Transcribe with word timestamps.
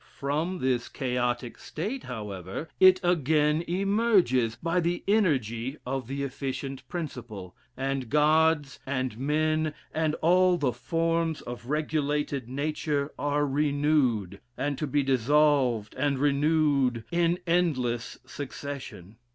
From 0.17 0.57
this 0.57 0.89
chaotic 0.89 1.59
state, 1.59 2.05
however, 2.05 2.69
it 2.79 2.99
again 3.03 3.61
emerges, 3.67 4.55
by 4.55 4.79
the 4.79 5.03
energy 5.07 5.77
of 5.85 6.07
the 6.07 6.23
efficient 6.23 6.81
principle, 6.89 7.55
and 7.77 8.09
gods, 8.09 8.79
and 8.87 9.15
men, 9.19 9.75
and 9.93 10.15
all 10.15 10.57
the 10.57 10.73
forms 10.73 11.41
of 11.41 11.67
regulated 11.67 12.49
nature, 12.49 13.11
are 13.19 13.45
renewed, 13.45 14.39
and 14.57 14.75
to 14.79 14.87
be 14.87 15.03
dissolved 15.03 15.93
and 15.93 16.17
renewed 16.17 17.03
in 17.11 17.37
endless 17.45 18.17
succession. 18.25 19.17